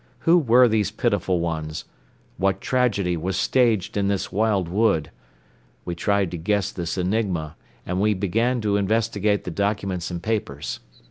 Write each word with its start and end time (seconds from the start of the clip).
Who 0.21 0.39
were 0.39 0.67
these 0.67 0.89
pitiful 0.89 1.39
ones? 1.41 1.85
What 2.37 2.59
tragedy 2.59 3.15
was 3.15 3.37
staged 3.37 3.95
in 3.95 4.07
this 4.07 4.31
wild 4.31 4.67
wood? 4.67 5.11
We 5.85 5.93
tried 5.93 6.31
to 6.31 6.39
guess 6.39 6.71
this 6.71 6.97
enigma 6.97 7.55
and 7.85 8.01
we 8.01 8.15
began 8.15 8.61
to 8.61 8.77
investigate 8.77 9.43
the 9.43 9.51
documents 9.51 10.09
and 10.09 10.19
papers. 10.23 10.79